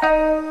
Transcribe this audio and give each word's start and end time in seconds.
Oh. 0.00 0.44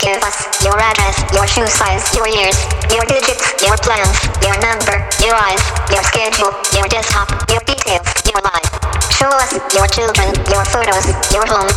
Give 0.00 0.16
us 0.24 0.48
your 0.64 0.80
address, 0.80 1.20
your 1.36 1.44
shoe 1.44 1.68
size, 1.68 2.00
your 2.16 2.24
years, 2.24 2.56
your 2.88 3.04
digits, 3.04 3.44
your 3.60 3.76
plans, 3.84 4.16
your 4.40 4.56
number, 4.64 4.96
your 5.20 5.36
eyes, 5.36 5.60
your 5.92 6.00
schedule, 6.00 6.56
your 6.72 6.88
desktop, 6.88 7.28
your 7.52 7.60
details, 7.68 8.08
your 8.24 8.40
life. 8.40 8.64
Show 9.12 9.28
us 9.28 9.52
your 9.76 9.84
children, 9.92 10.32
your 10.48 10.64
photos, 10.72 11.04
your 11.36 11.44
home. 11.44 11.68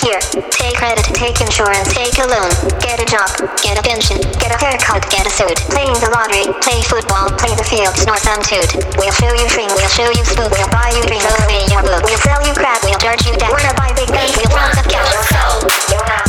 Here, 0.00 0.16
take 0.48 0.80
credit, 0.80 1.04
take 1.12 1.36
insurance, 1.44 1.92
take 1.92 2.16
a 2.16 2.24
loan, 2.24 2.48
get 2.80 2.96
a 2.96 3.04
job, 3.04 3.28
get 3.60 3.76
a 3.76 3.84
pension, 3.84 4.24
get 4.40 4.48
a 4.48 4.56
haircut, 4.56 5.04
get 5.12 5.28
a 5.28 5.32
suit, 5.36 5.60
playing 5.68 6.00
the 6.00 6.08
lottery, 6.16 6.48
play 6.64 6.80
football, 6.80 7.28
play 7.36 7.52
the 7.60 7.66
fields, 7.68 8.08
toot. 8.08 8.72
We'll 8.96 9.12
show 9.12 9.28
you 9.36 9.44
dream, 9.52 9.68
we'll 9.76 9.92
show 9.92 10.08
you 10.16 10.24
spoon, 10.24 10.48
we'll 10.48 10.72
buy 10.72 10.96
you 10.96 11.04
dream 11.04 11.20
we'll 11.20 11.44
away 11.44 11.60
your 11.68 11.84
book, 11.84 12.08
we'll 12.08 12.24
sell 12.24 12.40
you 12.40 12.56
crap, 12.56 12.80
we'll 12.88 12.96
charge 12.96 13.20
you 13.28 13.36
down, 13.36 13.52
wanna 13.52 13.76
buy 13.76 13.92
big 13.92 14.08
guns, 14.08 14.32
we'll 14.32 14.48
want 14.56 14.72
to 14.80 14.82
kill 14.88 15.04
your 15.04 15.24
soul, 15.28 15.60
your 15.92 16.04
house. 16.08 16.25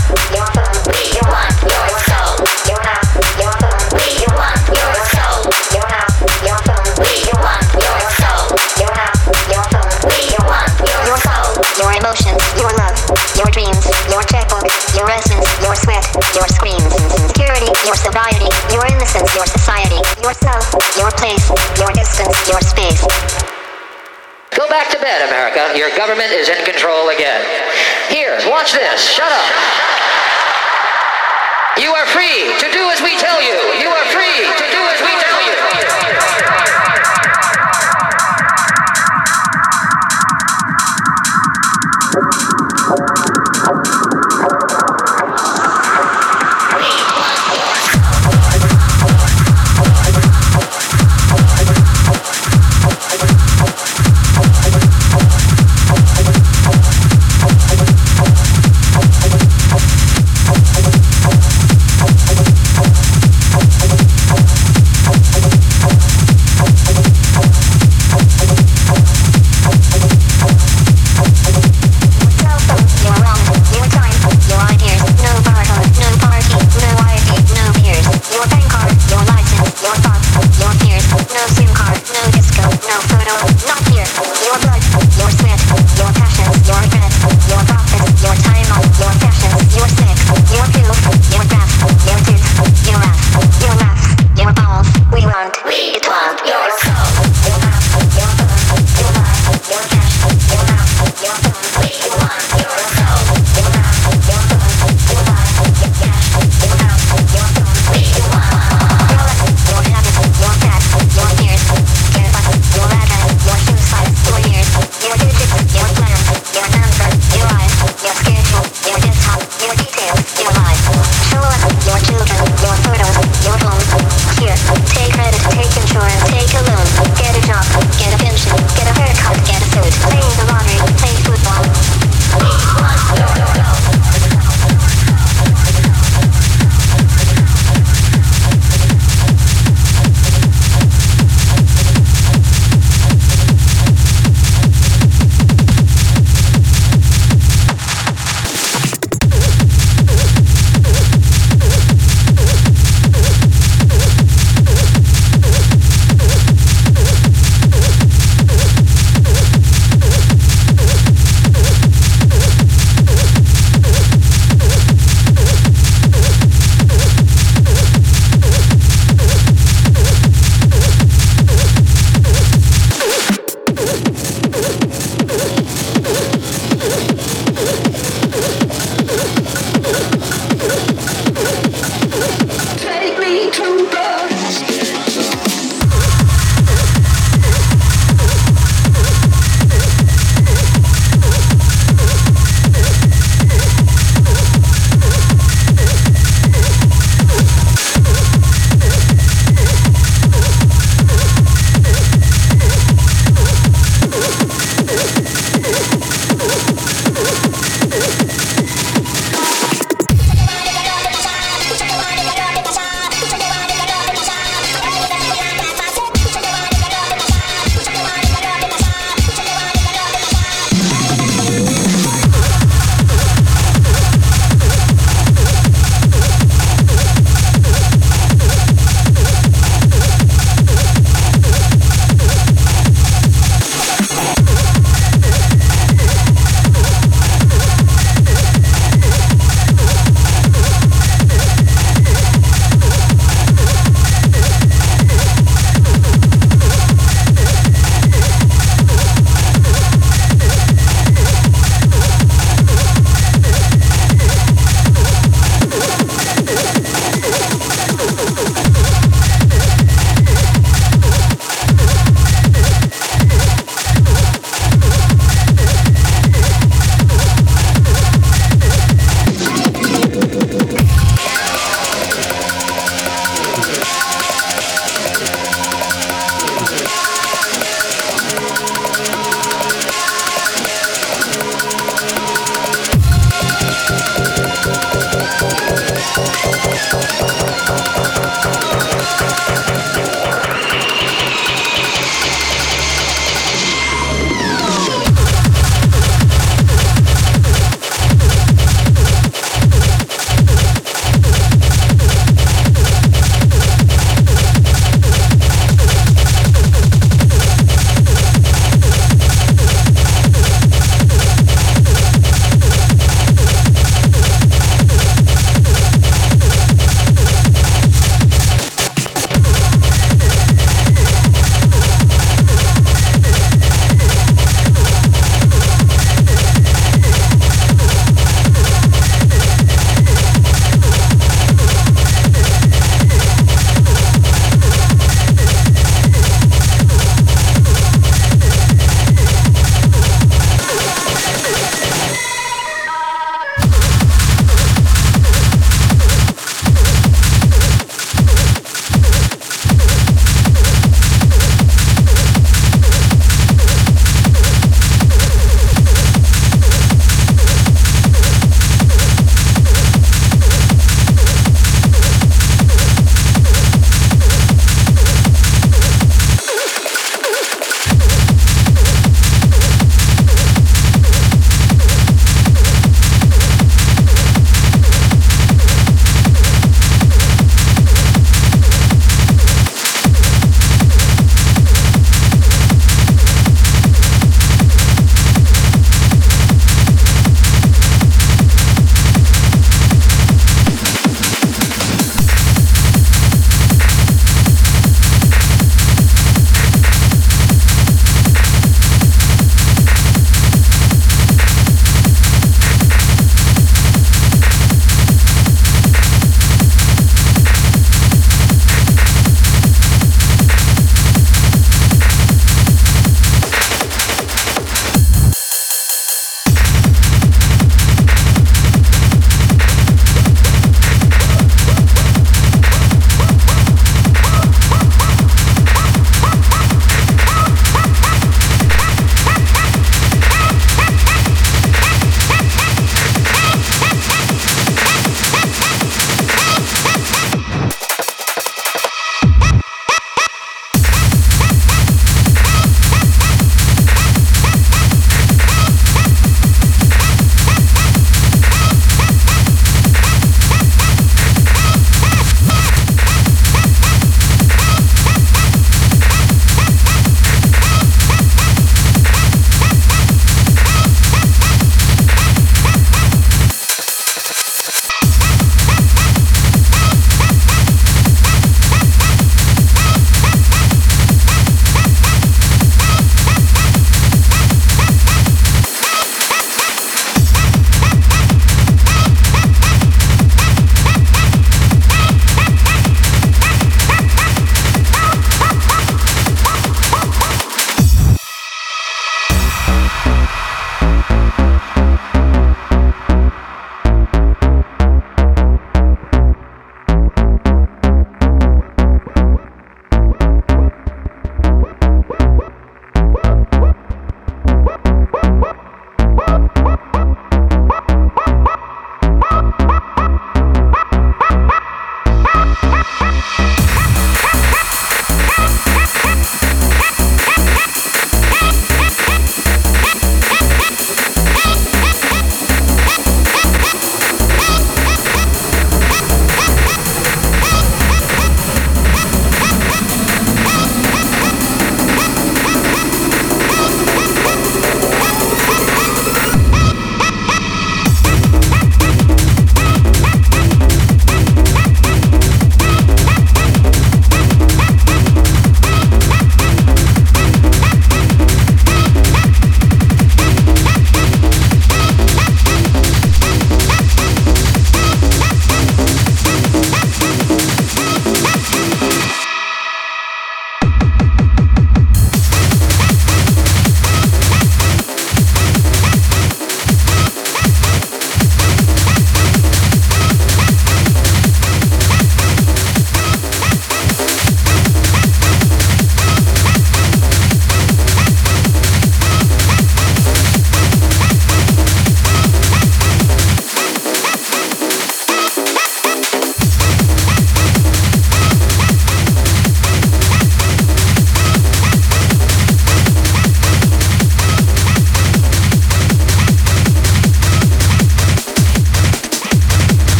your 13.39 13.47
dreams, 13.53 13.83
your 14.11 14.23
checkbook, 14.27 14.67
your 14.97 15.07
essence, 15.09 15.47
your 15.63 15.75
sweat, 15.75 16.03
your 16.35 16.47
screams, 16.51 16.91
security, 17.31 17.69
your 17.87 17.95
sobriety, 17.95 18.49
your 18.73 18.83
innocence, 18.85 19.29
your 19.35 19.47
society, 19.47 19.99
yourself, 20.23 20.67
your 20.97 21.11
place, 21.15 21.47
your 21.79 21.91
distance, 21.95 22.35
your 22.49 22.59
space. 22.59 23.03
Go 24.57 24.67
back 24.67 24.89
to 24.89 24.99
bed, 24.99 25.27
America. 25.29 25.77
Your 25.77 25.93
government 25.95 26.33
is 26.33 26.49
in 26.49 26.59
control 26.65 27.09
again. 27.09 27.45
Here, 28.09 28.39
watch 28.49 28.73
this. 28.73 29.05
Shut 29.05 29.31
up. 29.31 29.47
You 31.77 31.93
are 31.93 32.07
free 32.07 32.57
to 32.57 32.67
do 32.73 32.89
as 32.89 33.01
we 33.01 33.15
tell 33.21 33.37
you. 33.37 33.53
You 33.77 33.89
are 33.93 34.05
free 34.09 34.49
to 34.49 34.65
do 34.73 34.81
as 34.89 34.99
we 34.99 35.13
tell 35.21 35.31
you. 35.31 35.36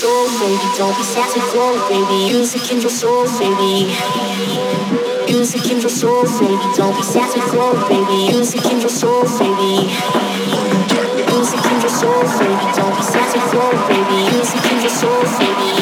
Soul, 0.00 0.28
baby. 0.40 0.68
Don't 0.78 0.96
be 0.96 1.02
sad 1.02 1.28
to 1.34 1.40
go, 1.52 1.76
baby. 1.90 2.32
Music 2.32 2.72
in 2.72 2.80
your 2.80 2.88
soul, 2.88 3.24
baby. 3.38 3.92
Music 5.28 5.70
in 5.70 5.78
your 5.78 5.90
soul, 5.90 6.24
baby. 6.40 6.56
Don't 6.74 6.96
be 6.96 7.02
sad 7.02 7.28
to 7.34 7.40
go, 7.52 7.76
baby. 7.86 8.32
Music 8.32 8.64
in 8.64 8.80
your 8.80 8.88
soul, 8.88 9.24
baby. 9.38 9.92
Music 11.28 11.64
in 11.70 11.76
your 11.84 11.94
soul, 12.00 12.22
baby. 12.38 12.66
Don't 12.76 12.96
be 12.96 13.02
sad 13.12 13.28
to 13.34 13.40
go, 13.52 13.64
baby. 13.88 14.20
Music 14.32 14.64
in 14.72 14.80
your 14.80 14.94
soul, 15.00 15.22
baby. 15.38 15.79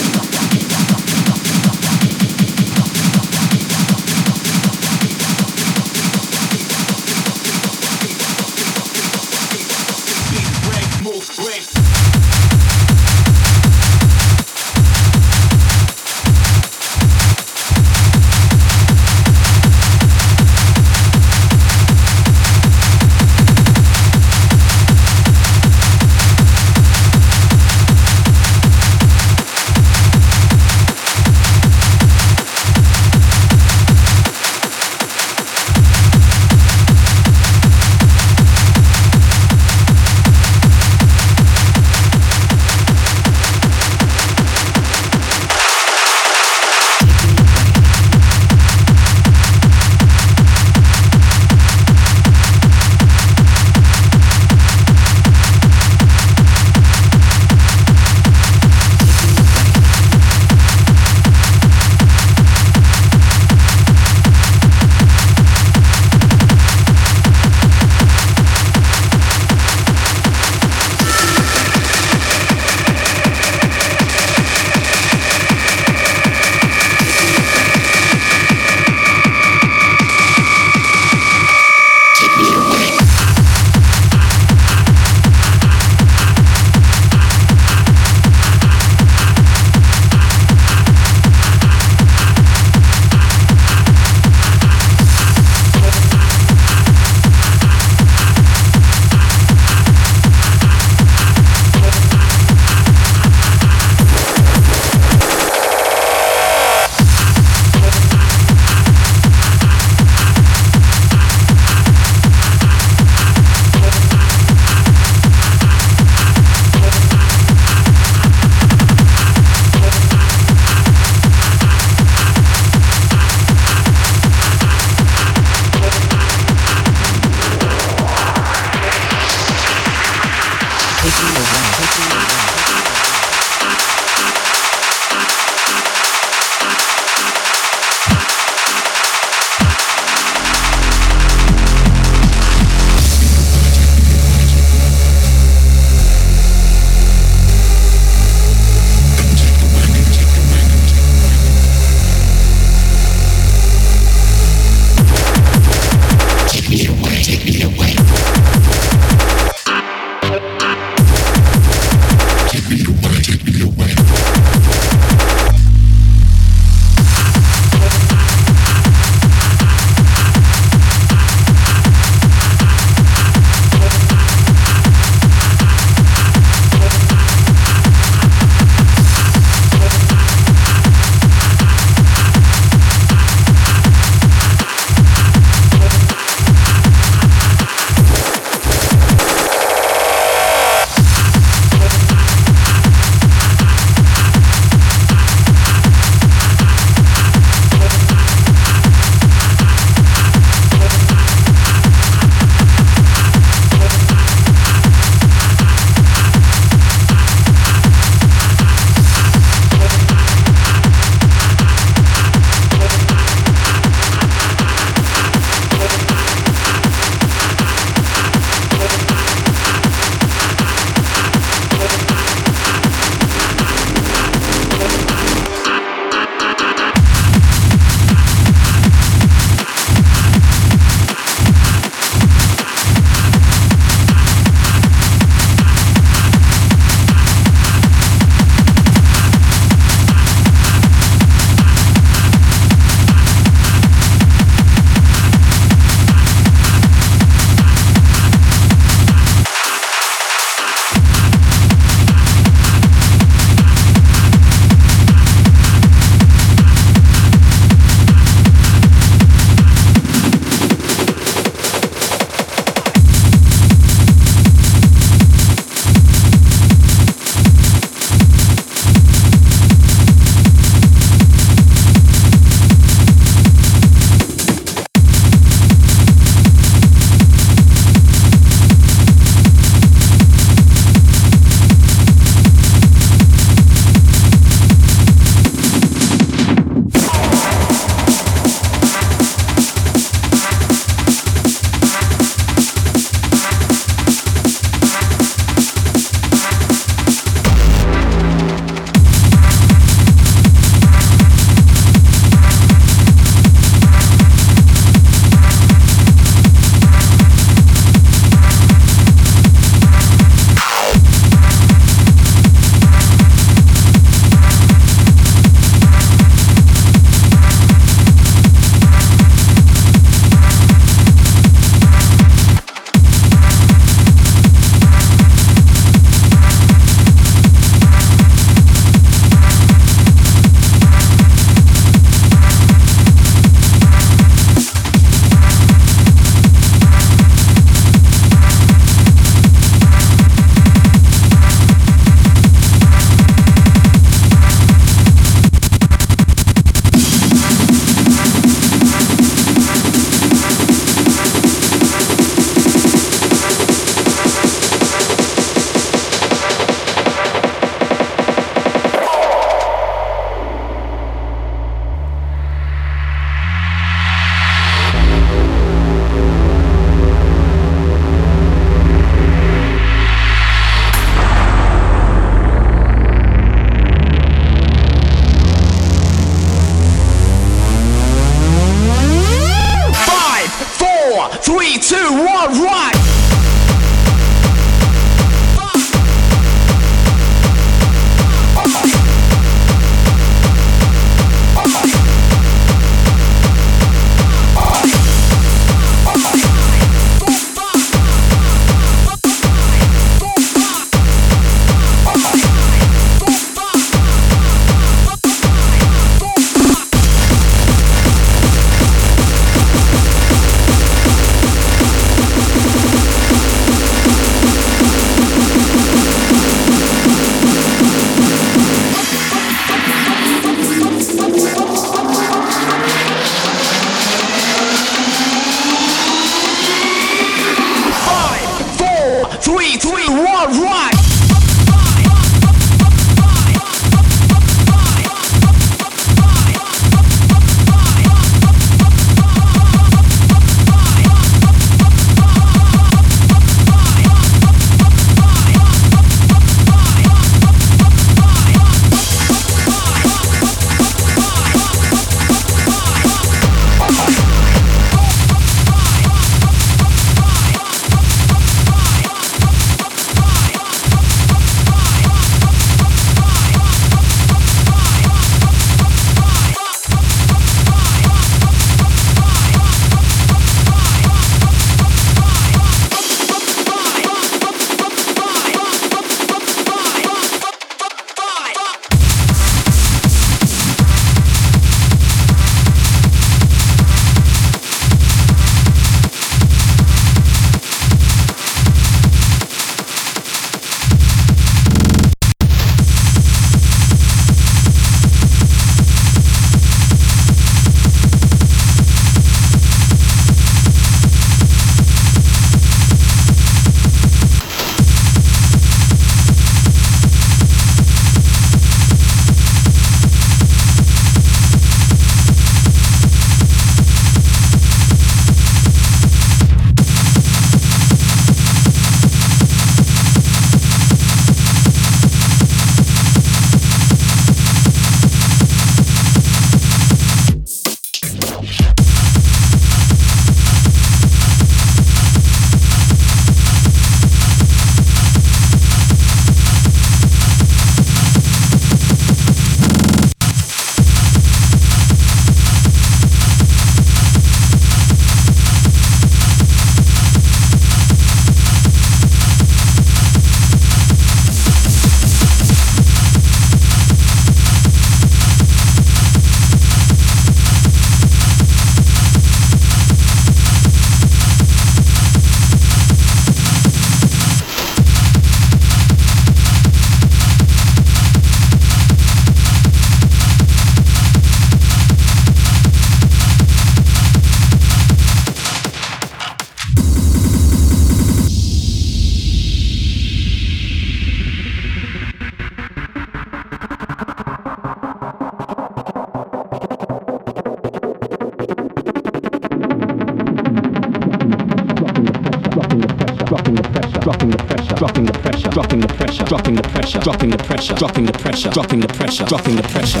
dropping 598.52 598.80
the 598.80 598.88
pressure, 598.88 599.24
dropping 599.24 599.56
the 599.56 599.62
pressure, 599.62 600.00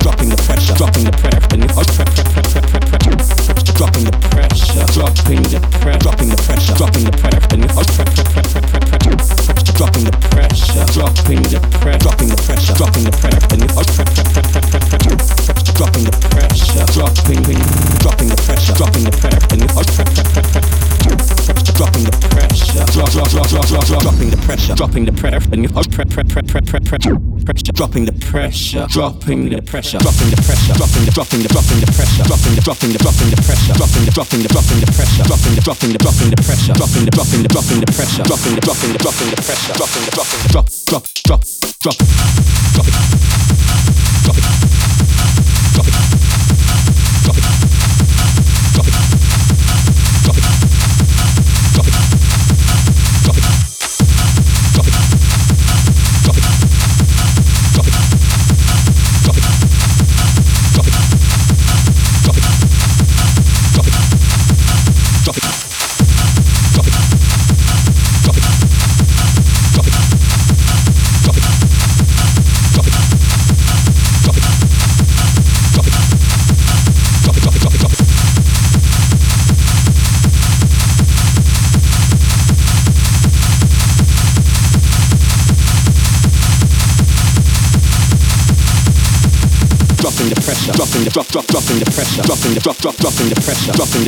dropping 0.00 0.30
the 0.30 0.36
pressure, 0.48 0.72
dropping 0.80 1.04
the 1.04 1.12
pressure, 1.12 1.44
dropping 1.44 1.60
the 1.60 1.76
pressure, 1.76 2.04
dropping 3.76 4.04
the 4.08 4.16
pressure, 4.32 4.80
dropping 4.96 5.12
the 5.12 5.20
pressure, 5.20 5.92
dropping 6.00 6.24
the 6.24 6.40
pressure, 6.40 6.72
dropping 6.72 7.04
the 7.04 7.12
pressure, 7.20 7.52
dropping 7.52 7.60
the 7.60 7.76
pressure, 7.76 8.06
dropping 9.76 10.04
the 10.04 10.16
pressure, 10.32 10.72
dropping 12.00 12.24
the 12.24 12.32
pressure, 12.32 12.32
dropping 12.32 12.32
the 12.32 12.32
pressure, 12.32 12.32
dropping 12.32 12.32
dropping 12.32 12.32
the 12.32 12.40
pressure, 12.40 12.72
dropping 12.72 13.04
the 13.04 13.12
pressure, 13.12 13.36
dropping 13.36 13.54
the 13.56 13.72
pressure, 13.76 14.04
dropping 15.76 16.04
the 16.04 16.16
pressure, 16.56 16.76
dropping 16.76 16.84
the 16.84 17.16
pressure, 17.16 17.44
dropping 18.06 18.24
the 18.46 18.52
pressure, 18.56 18.74
dropping 18.74 19.04
the 19.04 19.12
pressure, 19.12 19.42
dropping 19.42 19.50
the 19.52 19.52
pressure, 26.90 27.35
pressure, 27.46 27.72
dropping 27.72 28.04
the 28.04 28.12
pressure, 28.12 28.86
dropping 28.90 29.48
the 29.48 29.62
pressure, 29.62 29.98
dropping 29.98 30.30
the 30.30 30.42
pressure, 30.42 30.74
dropping 30.74 31.04
the 31.06 31.12
dropping 31.14 31.42
the 31.42 31.48
dropping 31.48 31.78
the 31.78 31.86
pressure, 31.94 32.24
dropping 32.26 32.54
the 32.58 32.62
dropping 32.66 32.90
the 32.90 32.98
dropping 32.98 33.30
the 33.30 33.38
pressure, 33.46 33.72
dropping 33.78 34.04
the 34.04 34.10
dropping 34.10 34.42
the 34.42 34.50
dropping 34.50 34.80
the 34.82 34.90
pressure, 34.90 35.22
dropping 35.22 35.54
the 35.54 35.62
dropping 35.62 35.92
the 35.94 35.98
dropping 36.02 36.30
the 36.34 36.42
pressure, 36.42 36.72
dropping 36.74 37.04
the 37.06 37.06
dropping 37.06 37.06
the 37.06 37.06
dropping 37.06 37.06
the 37.06 37.06
pressure, 37.06 37.06
dropping 37.06 37.06
the 37.06 37.10
dropping 37.14 37.42
the 37.42 37.48
dropping 37.48 37.78
the 37.78 37.90
pressure, 37.94 38.22
dropping 38.26 38.54
the 38.56 38.60
dropping 38.66 38.90
the 38.90 38.98
dropping 38.98 39.30
the 39.30 39.38
pressure, 39.46 39.72
dropping 39.78 40.02
the 40.02 40.20
dropping 40.20 40.26
the 40.26 40.26
dropping 40.26 40.26
the 40.26 40.26
pressure, 40.26 40.42
drop 40.50 40.66
drop 40.90 41.06
drop 41.22 41.42
drop. 41.82 42.55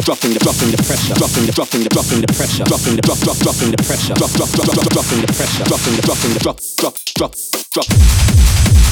Dropping 0.09 0.32
the 0.32 0.38
dropping 0.38 0.70
the 0.70 0.82
pressure. 0.88 1.14
Dropping 1.20 1.44
the 1.44 1.52
dropping 1.52 1.82
the 1.84 1.88
dropping 1.90 2.20
the 2.22 2.32
pressure. 2.32 2.64
Dropping 2.64 2.96
the 2.96 3.02
drop 3.02 3.18
drop 3.18 3.36
dropping 3.44 3.70
the 3.70 3.76
pressure. 3.84 4.14
Drop 4.14 4.32
drop 4.32 4.48
drop 4.48 4.64
drop 4.72 4.88
dropping 4.88 5.20
the 5.20 5.28
pressure. 5.36 5.64
Dropping 5.64 5.96
the 5.96 6.02
dropping 6.02 6.32
the 6.32 6.40
drop 6.40 6.56
drop 6.80 6.94
drop 7.14 7.32
drop 7.76 8.88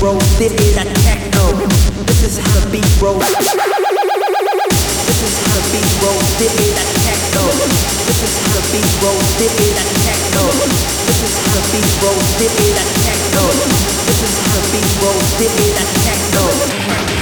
rolls. 0.00 0.24
This 0.38 0.52
is 0.52 0.76
a 0.76 0.84
techno. 1.04 1.56
This 2.08 2.22
is 2.24 2.38
how 2.38 2.60
the 2.60 2.70
beat 2.72 3.02
rolls. 3.02 3.20
This 3.20 3.36
is 5.20 5.36
how 5.44 5.60
the 5.60 5.68
beat 5.72 5.92
rolls. 6.00 6.38
This 6.40 6.56
is 6.56 6.72
a 6.72 6.84
techno. 7.04 7.44
This 8.08 8.24
is 8.24 8.32
how 8.40 8.56
the 8.56 8.64
beat 8.72 8.88
rolls. 9.04 9.28
This 9.36 9.52
is 9.60 9.76
a 9.76 9.84
techno. 10.04 10.44
This 11.06 11.20
is 11.20 11.36
how 11.36 11.52
the 11.52 11.60
beat 11.72 11.92
rolls. 12.00 12.28
This 12.40 12.56
is 12.60 12.76
a 12.80 12.84
techno. 13.04 13.44
This 14.08 14.20
is 14.24 14.32
how 14.40 14.56
the 14.56 14.64
beat 14.72 14.88
rolls. 15.04 15.28
This 15.38 15.52
is 15.60 15.76
a 15.76 15.84
techno. 16.00 17.19